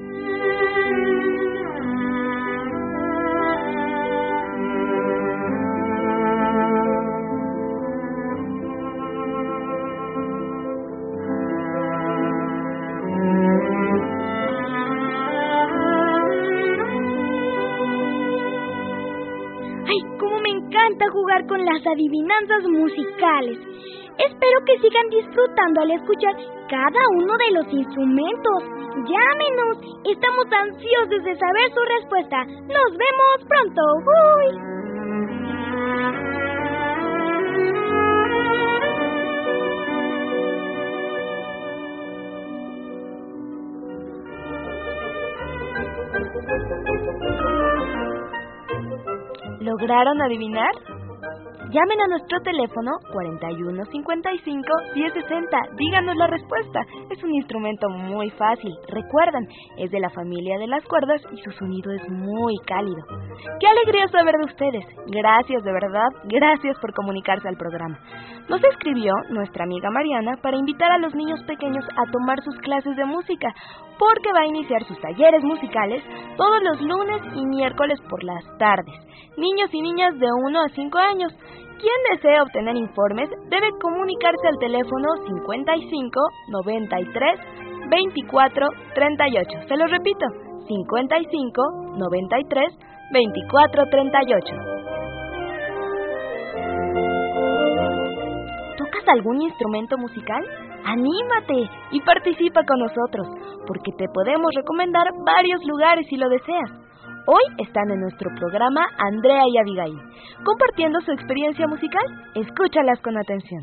Con 21.53 21.62
las 21.67 21.87
adivinanzas 21.87 22.62
musicales. 22.65 23.59
Espero 24.17 24.65
que 24.65 24.79
sigan 24.79 25.09
disfrutando 25.11 25.83
al 25.83 25.91
escuchar 25.91 26.35
cada 26.67 27.09
uno 27.11 27.37
de 27.37 27.51
los 27.53 27.67
instrumentos. 27.75 28.62
Llámenos, 29.05 29.77
estamos 30.11 30.47
ansiosos 30.51 31.23
de 31.25 31.37
saber 31.37 31.71
su 31.75 31.83
respuesta. 31.99 32.45
Nos 32.47 32.97
vemos 32.97 33.45
pronto. 33.47 33.83
¡Uy! 34.38 34.73
¿Lograron 49.61 50.23
adivinar? 50.23 51.02
Llamen 51.72 52.02
a 52.02 52.06
nuestro 52.06 52.38
teléfono 52.42 52.92
4155 53.14 54.62
1060. 54.94 55.58
Díganos 55.78 56.16
la 56.16 56.26
respuesta. 56.26 56.80
Es 57.08 57.22
un 57.24 57.35
instrumento 57.35 57.88
muy 57.88 58.28
fácil. 58.28 58.76
Recuerdan, 58.88 59.48
es 59.78 59.90
de 59.90 59.98
la 59.98 60.11
familia 60.11 60.58
de 60.58 60.66
las 60.66 60.85
cuerdas 60.85 61.22
y 61.32 61.38
su 61.38 61.50
sonido 61.52 61.90
es 61.92 62.06
muy 62.11 62.58
cálido. 62.66 63.00
Qué 63.58 63.66
alegría 63.66 64.06
saber 64.08 64.35
de 64.37 64.52
ustedes. 64.52 64.85
Gracias 65.06 65.62
de 65.62 65.72
verdad. 65.72 66.08
Gracias 66.24 66.78
por 66.78 66.92
comunicarse 66.92 67.48
al 67.48 67.56
programa. 67.56 67.98
Nos 68.50 68.62
escribió 68.64 69.14
nuestra 69.30 69.64
amiga 69.64 69.88
Mariana 69.88 70.37
para 70.42 70.58
invitar 70.58 70.92
a 70.92 70.98
los 70.98 71.14
niños 71.14 71.42
pequeños 71.44 71.87
a 71.96 72.11
tomar 72.11 72.37
sus 72.44 72.58
clases 72.58 72.96
de 72.96 73.06
música, 73.06 73.48
porque 73.98 74.32
va 74.35 74.40
a 74.40 74.46
iniciar 74.46 74.85
sus 74.85 75.00
talleres 75.00 75.42
musicales 75.42 76.02
todos 76.37 76.62
los 76.62 76.82
lunes 76.82 77.22
y 77.35 77.46
miércoles 77.46 77.98
por 78.11 78.22
las 78.24 78.44
tardes. 78.58 78.94
Niños 79.38 79.70
y 79.72 79.80
niñas 79.80 80.18
de 80.18 80.26
1 80.26 80.61
a 80.61 80.68
5 80.68 80.98
años. 80.98 81.32
Quien 81.79 81.98
desee 82.12 82.40
obtener 82.40 82.77
informes 82.77 83.29
debe 83.48 83.70
comunicarse 83.81 84.48
al 84.48 84.59
teléfono 84.59 85.09
55 85.27 86.20
93 86.48 87.40
24 87.90 88.66
38. 88.94 89.68
Se 89.68 89.77
lo 89.77 89.87
repito, 89.87 90.27
55 90.68 91.62
93 91.98 92.79
24 93.12 93.85
38. 93.90 94.57
¿Tocas 98.79 99.09
algún 99.09 99.42
instrumento 99.42 99.98
musical? 99.98 100.42
Anímate 100.85 101.70
y 101.92 102.01
participa 102.01 102.64
con 102.64 102.79
nosotros, 102.81 103.27
porque 103.66 103.92
te 103.96 104.09
podemos 104.09 104.51
recomendar 104.55 105.07
varios 105.25 105.61
lugares 105.66 106.07
si 106.09 106.16
lo 106.16 106.29
deseas. 106.29 106.70
Hoy 107.24 107.42
están 107.58 107.88
en 107.92 108.00
nuestro 108.00 108.30
programa 108.35 108.85
Andrea 108.98 109.44
y 109.46 109.56
Abigail, 109.56 109.96
compartiendo 110.44 111.00
su 111.02 111.12
experiencia 111.12 111.68
musical. 111.68 112.02
Escúchalas 112.35 113.00
con 113.00 113.16
atención. 113.16 113.62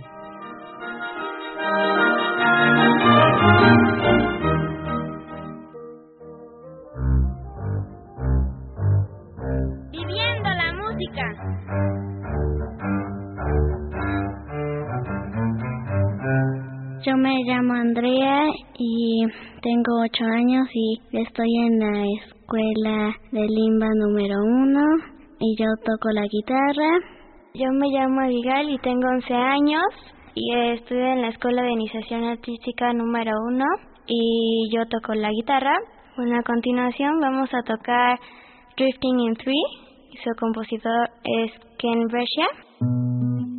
Viviendo 9.91 10.49
la 10.49 10.73
música. 10.73 11.98
Me 17.17 17.43
llamo 17.45 17.73
Andrea 17.73 18.43
y 18.77 19.23
tengo 19.61 20.01
ocho 20.03 20.25
años 20.25 20.67
y 20.73 20.99
estoy 21.11 21.55
en 21.65 21.79
la 21.79 22.05
escuela 22.05 23.15
de 23.31 23.47
Limba 23.47 23.87
número 23.95 24.35
uno 24.43 24.81
y 25.39 25.55
yo 25.57 25.65
toco 25.85 26.09
la 26.13 26.23
guitarra. 26.29 26.99
Yo 27.53 27.71
me 27.71 27.87
llamo 27.89 28.21
Abigail 28.21 28.69
y 28.69 28.77
tengo 28.79 29.07
11 29.07 29.33
años 29.33 29.83
y 30.35 30.53
estudio 30.73 31.05
en 31.05 31.21
la 31.21 31.29
escuela 31.29 31.63
de 31.63 31.71
iniciación 31.71 32.23
artística 32.25 32.93
número 32.93 33.31
uno 33.47 33.65
y 34.05 34.69
yo 34.73 34.85
toco 34.89 35.13
la 35.13 35.31
guitarra. 35.31 35.75
Bueno, 36.17 36.37
a 36.37 36.43
continuación 36.43 37.19
vamos 37.21 37.49
a 37.53 37.63
tocar 37.63 38.19
Drifting 38.77 39.19
in 39.19 39.35
Three 39.35 39.63
y 40.11 40.17
su 40.17 40.29
compositor 40.39 41.09
es 41.23 41.51
Ken 41.77 42.03
Brescia. 42.07 43.58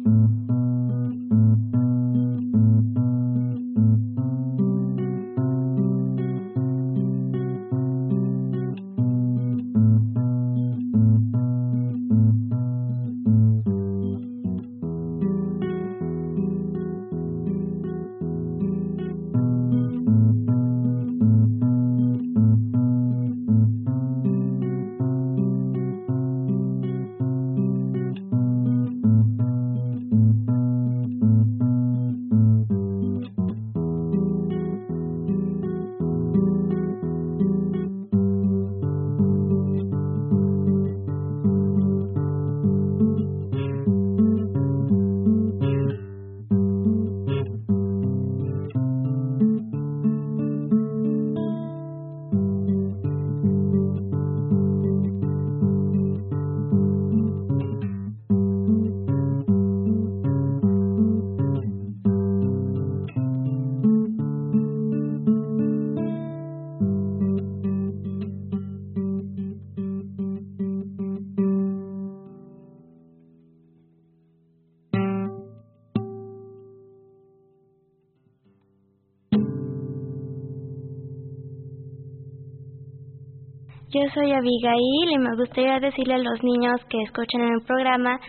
Yo 83.92 84.02
soy 84.14 84.30
Abigail 84.30 85.10
y 85.10 85.18
me 85.18 85.34
gustaría 85.34 85.80
decirle 85.80 86.14
a 86.14 86.18
los 86.18 86.40
niños 86.44 86.80
que 86.88 87.02
escuchen 87.02 87.40
el 87.40 87.60
programa 87.66 88.20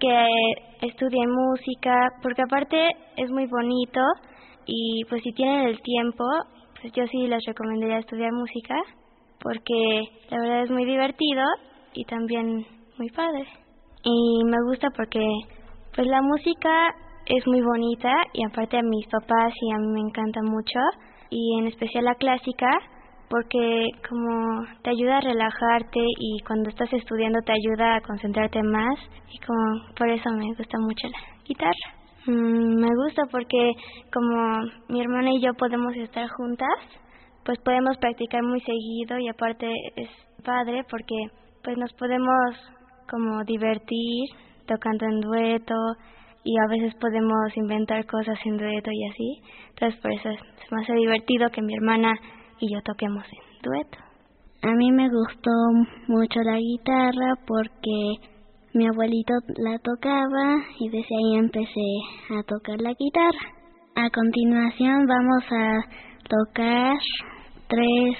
que 0.00 0.26
estudien 0.80 1.30
música, 1.30 1.94
porque 2.22 2.40
aparte 2.40 2.88
es 3.18 3.30
muy 3.30 3.44
bonito 3.44 4.00
y 4.64 5.04
pues 5.10 5.22
si 5.22 5.32
tienen 5.32 5.66
el 5.66 5.82
tiempo, 5.82 6.24
pues 6.80 6.94
yo 6.94 7.06
sí 7.08 7.26
les 7.26 7.44
recomendaría 7.46 7.98
estudiar 7.98 8.32
música, 8.32 8.74
porque 9.42 10.00
la 10.30 10.40
verdad 10.40 10.62
es 10.62 10.70
muy 10.70 10.86
divertido 10.86 11.44
y 11.92 12.06
también 12.06 12.64
muy 12.96 13.10
padre. 13.10 13.46
Y 14.04 14.44
me 14.44 14.56
gusta 14.66 14.88
porque 14.96 15.28
pues 15.94 16.06
la 16.06 16.22
música 16.22 16.88
es 17.26 17.46
muy 17.46 17.60
bonita 17.60 18.14
y 18.32 18.46
aparte 18.46 18.78
a 18.78 18.82
mis 18.82 19.06
papás 19.08 19.52
y 19.60 19.74
a 19.74 19.78
mí 19.78 19.88
me 19.88 20.08
encanta 20.08 20.40
mucho 20.42 20.80
y 21.28 21.58
en 21.58 21.66
especial 21.66 22.06
la 22.06 22.14
clásica 22.14 22.66
porque 23.32 23.88
como 24.06 24.62
te 24.82 24.90
ayuda 24.90 25.16
a 25.16 25.20
relajarte 25.22 26.00
y 26.18 26.38
cuando 26.46 26.68
estás 26.68 26.92
estudiando 26.92 27.40
te 27.40 27.52
ayuda 27.52 27.96
a 27.96 28.00
concentrarte 28.02 28.62
más 28.62 28.98
y 29.32 29.38
como 29.38 29.94
por 29.96 30.10
eso 30.10 30.28
me 30.32 30.48
gusta 30.48 30.78
mucho 30.78 31.08
la 31.08 31.42
guitarra. 31.42 31.72
Mm, 32.26 32.74
me 32.78 32.94
gusta 32.94 33.22
porque 33.30 33.72
como 34.12 34.58
mi 34.90 35.00
hermana 35.00 35.30
y 35.32 35.40
yo 35.40 35.54
podemos 35.54 35.96
estar 35.96 36.28
juntas, 36.28 36.76
pues 37.42 37.58
podemos 37.60 37.96
practicar 37.96 38.42
muy 38.42 38.60
seguido 38.60 39.18
y 39.18 39.28
aparte 39.28 39.66
es 39.96 40.10
padre 40.44 40.84
porque 40.90 41.16
pues 41.64 41.78
nos 41.78 41.92
podemos 41.94 42.28
como 43.08 43.42
divertir 43.44 44.28
tocando 44.66 45.06
en 45.06 45.20
dueto 45.22 45.74
y 46.44 46.52
a 46.58 46.68
veces 46.68 46.94
podemos 47.00 47.56
inventar 47.56 48.04
cosas 48.04 48.38
en 48.44 48.58
dueto 48.58 48.90
y 48.92 49.08
así. 49.08 49.42
Entonces 49.70 49.98
por 50.02 50.12
eso 50.12 50.28
es, 50.28 50.40
más 50.70 50.86
divertido 50.86 51.48
que 51.48 51.62
mi 51.62 51.74
hermana 51.74 52.12
y 52.62 52.72
yo 52.72 52.80
toquemos 52.82 53.24
en 53.24 53.62
dueto. 53.62 53.98
A 54.62 54.72
mí 54.76 54.92
me 54.92 55.08
gustó 55.08 55.50
mucho 56.06 56.40
la 56.44 56.56
guitarra 56.56 57.34
porque 57.44 58.14
mi 58.74 58.86
abuelito 58.86 59.34
la 59.56 59.78
tocaba 59.80 60.62
y 60.78 60.88
desde 60.88 61.16
ahí 61.16 61.38
empecé 61.38 61.90
a 62.38 62.42
tocar 62.44 62.80
la 62.80 62.94
guitarra. 62.94 63.62
A 63.96 64.08
continuación 64.10 65.06
vamos 65.06 65.44
a 65.50 65.80
tocar 66.28 66.94
tres 67.66 68.16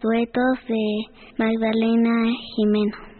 duetos 0.00 0.58
de 0.68 1.04
Magdalena 1.36 2.32
Jimeno. 2.54 3.15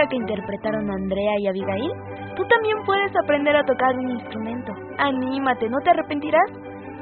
Música 0.00 0.08
que 0.08 0.16
interpretaron 0.16 0.90
Andrea 0.90 1.32
y 1.38 1.46
Abigail? 1.46 1.92
Tú 2.36 2.42
también 2.46 2.76
puedes 2.86 3.12
aprender 3.22 3.56
a 3.56 3.64
tocar 3.64 3.94
un 3.96 4.10
instrumento. 4.10 4.72
Anímate, 4.98 5.68
no 5.68 5.78
te 5.82 5.90
arrepentirás. 5.90 6.50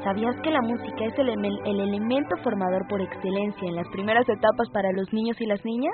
¿Sabías 0.03 0.35
que 0.41 0.49
la 0.49 0.61
música 0.61 1.05
es 1.05 1.17
el, 1.19 1.29
el, 1.29 1.79
elemento 1.79 2.35
formador 2.43 2.87
por 2.87 3.01
excelencia 3.01 3.67
en 3.67 3.75
las 3.75 3.87
primeras 3.89 4.27
etapas 4.29 4.69
para 4.71 4.91
los 4.93 5.11
niños 5.13 5.39
y 5.41 5.45
las 5.45 5.63
niñas? 5.65 5.93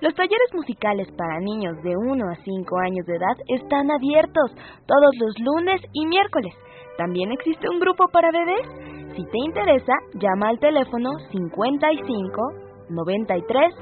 Los 0.00 0.14
talleres 0.14 0.52
musicales 0.54 1.08
para 1.16 1.40
niños 1.40 1.76
de 1.82 1.96
1 1.96 2.24
a 2.28 2.34
5 2.34 2.78
años 2.80 3.06
de 3.06 3.16
edad 3.16 3.36
están 3.48 3.90
abiertos 3.90 4.52
todos 4.86 5.10
los 5.18 5.34
lunes 5.38 5.80
y 5.92 6.06
miércoles. 6.06 6.54
También 6.98 7.32
existe 7.32 7.68
un 7.70 7.80
grupo 7.80 8.04
para 8.12 8.30
bebés. 8.30 8.68
Si 9.16 9.24
te 9.24 9.38
interesa, 9.38 9.92
llama 10.14 10.48
al 10.48 10.58
teléfono 10.58 11.10
55 11.30 12.42
93 12.90 13.74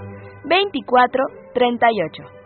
24 0.44 1.24
38. 1.54 2.39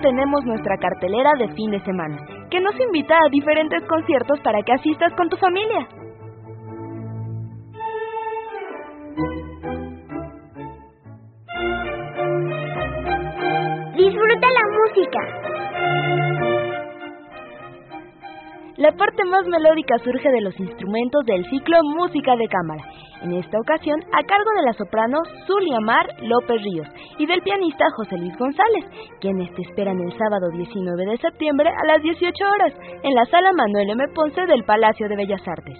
Tenemos 0.00 0.44
nuestra 0.44 0.76
cartelera 0.78 1.30
de 1.38 1.48
fin 1.54 1.70
de 1.70 1.80
semana, 1.80 2.16
que 2.50 2.60
nos 2.60 2.78
invita 2.78 3.16
a 3.16 3.28
diferentes 3.28 3.82
conciertos 3.84 4.40
para 4.40 4.62
que 4.62 4.72
asistas 4.72 5.12
con 5.14 5.28
tu 5.28 5.36
familia. 5.36 5.88
La 18.84 18.92
parte 18.92 19.24
más 19.24 19.46
melódica 19.46 19.96
surge 20.04 20.28
de 20.28 20.42
los 20.42 20.60
instrumentos 20.60 21.24
del 21.24 21.42
ciclo 21.48 21.78
Música 21.96 22.36
de 22.36 22.46
Cámara, 22.48 22.84
en 23.22 23.32
esta 23.32 23.58
ocasión 23.58 23.98
a 24.12 24.22
cargo 24.24 24.50
de 24.58 24.62
la 24.62 24.74
soprano 24.74 25.16
Zulia 25.46 25.80
Mar 25.80 26.06
López 26.20 26.60
Ríos 26.60 26.86
y 27.16 27.24
del 27.24 27.40
pianista 27.40 27.86
José 27.96 28.18
Luis 28.18 28.36
González, 28.36 28.84
quienes 29.22 29.50
te 29.54 29.62
esperan 29.62 29.98
el 30.00 30.12
sábado 30.18 30.50
19 30.52 31.06
de 31.06 31.16
septiembre 31.16 31.70
a 31.70 31.86
las 31.86 32.02
18 32.02 32.44
horas 32.44 32.74
en 33.02 33.14
la 33.14 33.24
sala 33.24 33.52
Manuel 33.56 33.88
M. 33.88 34.04
Ponce 34.14 34.44
del 34.44 34.64
Palacio 34.64 35.08
de 35.08 35.16
Bellas 35.16 35.48
Artes. 35.48 35.78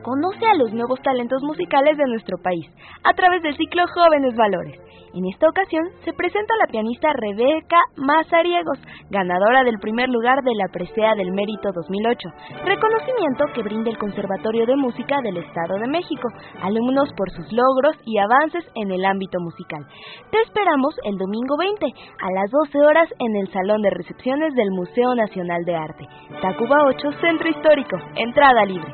Conoce 0.00 0.46
a 0.46 0.56
los 0.56 0.72
nuevos 0.72 0.98
talentos 1.02 1.42
musicales 1.42 1.98
de 1.98 2.06
nuestro 2.06 2.38
país 2.38 2.64
a 3.04 3.12
través 3.12 3.42
del 3.42 3.54
ciclo 3.58 3.84
Jóvenes 3.94 4.34
Valores 4.34 4.80
en 5.14 5.26
esta 5.26 5.48
ocasión 5.48 5.84
se 6.04 6.12
presenta 6.12 6.54
la 6.56 6.70
pianista 6.70 7.12
Rebeca 7.12 7.78
Mazariegos, 7.96 8.78
ganadora 9.10 9.62
del 9.64 9.78
primer 9.78 10.08
lugar 10.08 10.42
de 10.42 10.54
la 10.54 10.68
Presea 10.72 11.14
del 11.14 11.32
Mérito 11.32 11.70
2008, 11.72 12.28
reconocimiento 12.64 13.44
que 13.54 13.62
brinda 13.62 13.90
el 13.90 13.98
Conservatorio 13.98 14.66
de 14.66 14.76
Música 14.76 15.20
del 15.22 15.36
Estado 15.36 15.78
de 15.78 15.88
México, 15.88 16.28
alumnos 16.62 17.10
por 17.16 17.30
sus 17.30 17.46
logros 17.52 17.96
y 18.04 18.18
avances 18.18 18.64
en 18.74 18.90
el 18.90 19.04
ámbito 19.04 19.38
musical. 19.40 19.84
Te 20.30 20.40
esperamos 20.40 20.94
el 21.04 21.18
domingo 21.18 21.56
20 21.58 21.86
a 21.86 22.32
las 22.32 22.50
12 22.50 22.78
horas 22.78 23.08
en 23.18 23.36
el 23.36 23.52
Salón 23.52 23.82
de 23.82 23.90
Recepciones 23.90 24.54
del 24.54 24.70
Museo 24.70 25.14
Nacional 25.14 25.64
de 25.64 25.76
Arte, 25.76 26.06
Tacuba 26.40 26.84
8, 26.86 27.12
Centro 27.20 27.48
Histórico, 27.48 27.96
entrada 28.16 28.64
libre. 28.64 28.92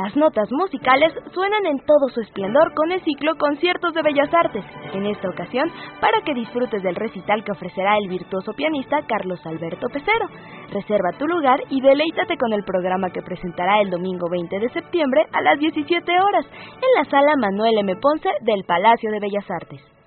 Las 0.00 0.14
notas 0.14 0.48
musicales 0.52 1.12
suenan 1.34 1.66
en 1.66 1.80
todo 1.80 2.08
su 2.14 2.20
esplendor 2.20 2.72
con 2.74 2.92
el 2.92 3.02
ciclo 3.02 3.34
Conciertos 3.36 3.92
de 3.94 4.02
Bellas 4.02 4.32
Artes, 4.32 4.64
en 4.92 5.06
esta 5.06 5.28
ocasión 5.28 5.68
para 6.00 6.20
que 6.24 6.34
disfrutes 6.34 6.84
del 6.84 6.94
recital 6.94 7.42
que 7.42 7.50
ofrecerá 7.50 7.98
el 7.98 8.08
virtuoso 8.08 8.52
pianista 8.52 9.02
Carlos 9.08 9.44
Alberto 9.44 9.88
Pecero. 9.88 10.28
Reserva 10.70 11.18
tu 11.18 11.26
lugar 11.26 11.64
y 11.68 11.80
deleítate 11.80 12.36
con 12.36 12.52
el 12.52 12.62
programa 12.62 13.10
que 13.10 13.22
presentará 13.22 13.80
el 13.80 13.90
domingo 13.90 14.28
20 14.30 14.60
de 14.60 14.68
septiembre 14.68 15.26
a 15.32 15.42
las 15.42 15.58
17 15.58 16.12
horas 16.20 16.46
en 16.46 16.94
la 16.96 17.04
sala 17.10 17.32
Manuel 17.36 17.78
M. 17.78 17.96
Ponce 17.96 18.30
del 18.42 18.62
Palacio 18.62 19.10
de 19.10 19.18
Bellas 19.18 19.50
Artes. 19.50 19.97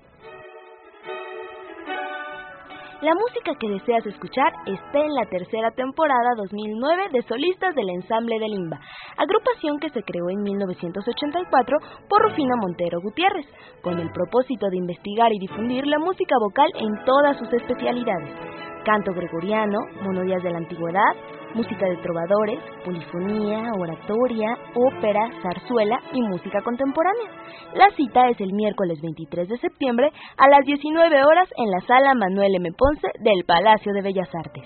La 3.02 3.16
música 3.16 3.56
que 3.58 3.68
deseas 3.68 4.06
escuchar 4.06 4.52
está 4.64 5.00
en 5.00 5.12
la 5.12 5.26
tercera 5.26 5.72
temporada 5.72 6.36
2009 6.36 7.08
de 7.10 7.22
Solistas 7.22 7.74
del 7.74 7.90
Ensamble 7.90 8.38
de 8.38 8.46
Limba, 8.46 8.78
agrupación 9.16 9.80
que 9.80 9.90
se 9.90 10.04
creó 10.04 10.30
en 10.30 10.40
1984 10.40 11.78
por 12.08 12.22
Rufino 12.22 12.56
Montero 12.58 13.00
Gutiérrez, 13.02 13.46
con 13.82 13.98
el 13.98 14.08
propósito 14.12 14.70
de 14.70 14.76
investigar 14.76 15.32
y 15.32 15.40
difundir 15.40 15.84
la 15.84 15.98
música 15.98 16.36
vocal 16.38 16.70
en 16.76 17.04
todas 17.04 17.38
sus 17.38 17.52
especialidades 17.52 18.71
canto 18.82 19.12
gregoriano, 19.12 19.78
monodías 20.02 20.42
de 20.42 20.50
la 20.50 20.58
antigüedad, 20.58 21.12
música 21.54 21.86
de 21.86 21.96
trovadores, 21.98 22.58
polifonía, 22.84 23.70
oratoria, 23.78 24.56
ópera, 24.74 25.30
zarzuela 25.42 26.00
y 26.12 26.22
música 26.22 26.60
contemporánea. 26.62 27.30
La 27.74 27.88
cita 27.96 28.28
es 28.28 28.40
el 28.40 28.52
miércoles 28.52 29.00
23 29.02 29.48
de 29.48 29.58
septiembre 29.58 30.10
a 30.36 30.48
las 30.48 30.64
19 30.64 31.24
horas 31.24 31.48
en 31.56 31.70
la 31.70 31.80
sala 31.80 32.14
Manuel 32.14 32.54
M. 32.56 32.70
Ponce 32.76 33.08
del 33.20 33.44
Palacio 33.46 33.92
de 33.92 34.02
Bellas 34.02 34.28
Artes. 34.34 34.64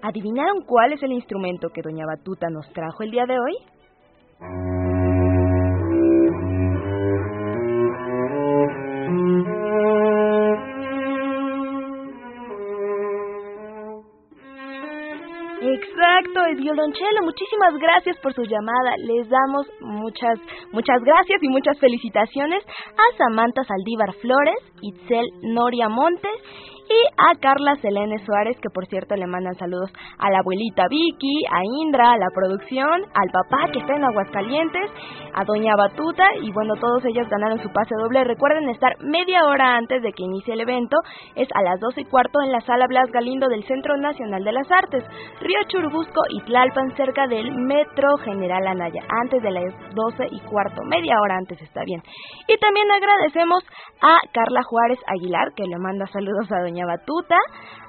¿Adivinaron 0.00 0.62
cuál 0.64 0.92
es 0.92 1.02
el 1.02 1.12
instrumento 1.12 1.68
que 1.70 1.82
Doña 1.82 2.06
Batuta 2.06 2.48
nos 2.50 2.68
trajo 2.72 3.02
el 3.02 3.10
día 3.10 3.26
de 3.26 3.34
hoy? 3.34 4.77
El 16.48 16.56
violonchelo. 16.56 17.22
Muchísimas 17.22 17.74
gracias 17.78 18.16
por 18.18 18.32
su 18.34 18.42
llamada. 18.42 18.96
Les 19.06 19.28
damos 19.28 19.66
muchas, 19.80 20.38
muchas 20.72 21.02
gracias 21.02 21.42
y 21.42 21.48
muchas 21.48 21.78
felicitaciones 21.78 22.64
a 22.66 23.16
Samantha 23.16 23.64
Saldívar 23.64 24.12
Flores, 24.14 24.58
Itzel 24.82 25.26
Noria 25.42 25.88
Montes 25.88 26.32
y 26.88 27.00
a 27.16 27.38
Carla 27.40 27.76
Selene 27.76 28.18
Suárez, 28.24 28.56
que 28.62 28.70
por 28.70 28.86
cierto 28.86 29.14
le 29.14 29.26
mandan 29.26 29.54
saludos 29.56 29.92
a 30.18 30.30
la 30.30 30.38
abuelita 30.38 30.84
Vicky, 30.88 31.44
a 31.50 31.60
Indra, 31.82 32.12
a 32.12 32.18
la 32.18 32.28
producción, 32.34 33.02
al 33.14 33.30
papá 33.30 33.70
que 33.72 33.80
está 33.80 33.94
en 33.94 34.04
Aguascalientes, 34.04 34.90
a 35.34 35.44
Doña 35.44 35.76
Batuta 35.76 36.24
y 36.40 36.50
bueno, 36.52 36.74
todos 36.80 37.04
ellos 37.04 37.28
ganaron 37.28 37.58
su 37.60 37.68
pase 37.70 37.94
doble. 37.94 38.24
Recuerden 38.24 38.68
estar 38.70 38.92
media 39.00 39.44
hora 39.44 39.76
antes 39.76 40.02
de 40.02 40.12
que 40.12 40.24
inicie 40.24 40.54
el 40.54 40.60
evento, 40.60 40.96
es 41.34 41.48
a 41.54 41.62
las 41.62 41.78
12 41.80 42.00
y 42.00 42.04
cuarto 42.06 42.40
en 42.42 42.52
la 42.52 42.60
sala 42.62 42.86
Blas 42.88 43.10
Galindo 43.12 43.48
del 43.48 43.64
Centro 43.64 43.96
Nacional 43.96 44.42
de 44.44 44.52
las 44.52 44.70
Artes, 44.70 45.04
Río 45.40 45.58
Churubusco 45.68 46.22
y 46.30 46.40
Tlalpan, 46.42 46.96
cerca 46.96 47.26
del 47.26 47.52
Metro 47.52 48.16
General 48.24 48.66
Anaya, 48.66 49.02
antes 49.22 49.42
de 49.42 49.50
las 49.50 49.74
12 49.94 50.28
y 50.30 50.40
cuarto, 50.40 50.82
media 50.84 51.20
hora 51.20 51.36
antes 51.36 51.60
está 51.60 51.82
bien. 51.84 52.02
Y 52.48 52.56
también 52.58 52.90
agradecemos 52.90 53.62
a 54.00 54.16
Carla 54.32 54.62
Juárez 54.62 54.98
Aguilar, 55.06 55.52
que 55.54 55.64
le 55.64 55.78
manda 55.78 56.06
saludos 56.06 56.50
a 56.50 56.60
Doña 56.60 56.77
Batuta, 56.86 57.36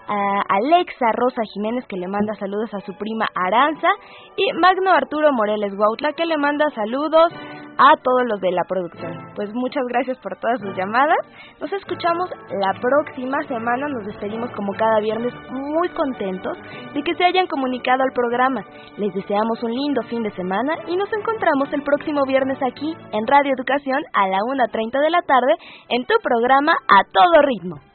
a 0.10 0.41
Alexa 0.49 1.06
Rosa 1.13 1.41
Jiménez 1.54 1.86
que 1.88 1.97
le 1.97 2.08
manda 2.08 2.34
saludos 2.36 2.73
a 2.73 2.80
su 2.80 2.93
prima 2.93 3.28
Aranza 3.36 3.88
y 4.36 4.52
Magno 4.54 4.91
Arturo 4.91 5.32
Moreles 5.32 5.75
Guautla 5.75 6.13
que 6.13 6.25
le 6.25 6.38
manda 6.38 6.65
saludos 6.71 7.32
a 7.80 7.95
todos 8.04 8.25
los 8.28 8.41
de 8.41 8.52
la 8.52 8.63
producción. 8.67 9.13
Pues 9.36 9.54
muchas 9.54 9.84
gracias 9.88 10.17
por 10.17 10.36
todas 10.38 10.60
sus 10.60 10.75
llamadas. 10.75 11.17
Nos 11.62 11.71
escuchamos 11.71 12.30
la 12.49 12.73
próxima 12.73 13.41
semana. 13.47 13.88
Nos 13.88 14.06
despedimos 14.06 14.52
como 14.52 14.73
cada 14.73 14.99
viernes 14.99 15.34
muy 15.49 15.88
contentos 15.89 16.58
de 16.93 17.02
que 17.04 17.15
se 17.15 17.23
hayan 17.23 17.47
comunicado 17.47 18.04
al 18.04 18.12
programa. 18.12 18.65
Les 18.97 19.13
deseamos 19.13 19.63
un 19.63 19.71
lindo 19.71 20.02
fin 20.10 20.23
de 20.23 20.32
semana 20.32 20.73
y 20.88 20.97
nos 20.97 21.12
encontramos 21.13 21.71
el 21.71 21.84
próximo 21.84 22.25
viernes 22.28 22.58
aquí 22.62 22.93
en 23.13 23.28
Radio 23.28 23.54
Educación 23.54 24.04
a 24.12 24.28
la 24.28 24.39
1.30 24.39 25.02
de 25.02 25.10
la 25.10 25.21
tarde 25.21 25.56
en 25.88 26.06
tu 26.06 26.15
programa 26.21 26.73
A 26.89 27.04
Todo 27.13 27.41
Ritmo. 27.43 27.88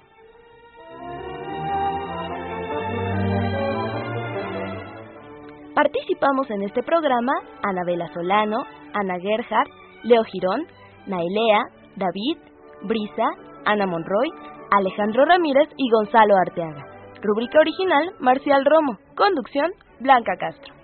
Participamos 5.74 6.48
en 6.50 6.62
este 6.62 6.82
programa 6.84 7.32
Anabela 7.62 8.06
Solano, 8.14 8.64
Ana 8.92 9.18
Gerhardt, 9.18 9.70
Leo 10.04 10.22
Girón, 10.24 10.66
Nailea, 11.06 11.62
David, 11.96 12.38
Brisa, 12.82 13.26
Ana 13.64 13.87
Monroy, 13.87 14.30
Alejandro 14.70 15.24
Ramírez 15.24 15.68
y 15.76 15.90
Gonzalo 15.90 16.37
Arteaga. 16.37 16.84
Rúbrica 17.22 17.58
original, 17.58 18.14
Marcial 18.20 18.64
Romo. 18.64 18.98
Conducción, 19.16 19.72
Blanca 19.98 20.37
Castro. 20.38 20.74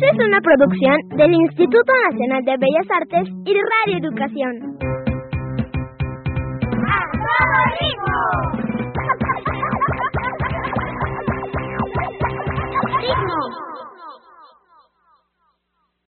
Esta 0.00 0.12
es 0.12 0.28
una 0.28 0.40
producción 0.40 0.96
del 1.16 1.32
Instituto 1.32 1.92
Nacional 2.08 2.44
de 2.44 2.56
Bellas 2.56 2.86
Artes 2.88 3.28
y 3.44 3.52
Radio 3.52 3.98
Educación. 3.98 4.78
¡A 6.86 7.02
todo 7.10 8.07